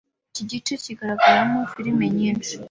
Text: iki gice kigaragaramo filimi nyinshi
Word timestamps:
iki 0.31 0.43
gice 0.51 0.73
kigaragaramo 0.83 1.59
filimi 1.71 2.05
nyinshi 2.17 2.53